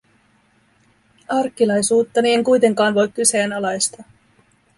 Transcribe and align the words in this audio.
Arkkilaisuuttani 1.29 2.33
en 2.33 2.43
kuitenkaan 2.43 2.93
voi 2.95 3.09
kyseenalaistaa. 3.09 4.05